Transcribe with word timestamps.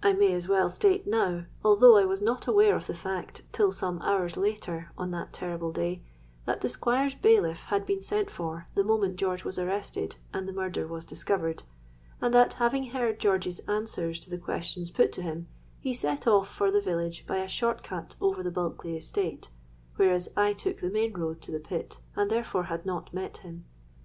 "I 0.00 0.12
may 0.12 0.32
as 0.32 0.46
well 0.46 0.70
state 0.70 1.08
now, 1.08 1.46
although 1.64 1.96
I 1.96 2.04
was 2.04 2.22
not 2.22 2.46
aware 2.46 2.76
of 2.76 2.86
the 2.86 2.94
fact 2.94 3.42
till 3.50 3.72
some 3.72 4.00
hours 4.00 4.36
later 4.36 4.92
on 4.96 5.10
that 5.10 5.32
terrible 5.32 5.72
day, 5.72 6.04
that 6.44 6.60
the 6.60 6.68
Squire's 6.68 7.16
bailiff 7.16 7.64
had 7.64 7.84
been 7.84 8.00
sent 8.00 8.30
for 8.30 8.66
the 8.76 8.84
moment 8.84 9.16
George 9.16 9.42
was 9.44 9.58
arrested 9.58 10.14
and 10.32 10.46
the 10.46 10.52
murder 10.52 10.86
was 10.86 11.04
discovered; 11.04 11.64
and 12.20 12.32
that, 12.32 12.52
having 12.62 12.90
heard 12.90 13.18
George's 13.18 13.58
answers 13.66 14.20
to 14.20 14.30
the 14.30 14.38
questions 14.38 14.88
put 14.88 15.10
to 15.14 15.22
him, 15.22 15.48
he 15.80 15.92
set 15.92 16.28
off 16.28 16.46
for 16.48 16.70
the 16.70 16.80
village 16.80 17.26
by 17.26 17.38
a 17.38 17.48
short 17.48 17.82
cut 17.82 18.14
over 18.20 18.44
the 18.44 18.52
Bulkeley 18.52 18.96
estate; 18.96 19.50
whereas 19.96 20.28
I 20.36 20.52
took 20.52 20.78
the 20.78 20.90
main 20.90 21.12
road 21.14 21.40
to 21.42 21.50
the 21.50 21.58
pit, 21.58 21.98
and 22.14 22.30
therefore 22.30 22.66
had 22.70 22.86
not 22.86 23.12
met 23.12 23.38
him. 23.38 23.64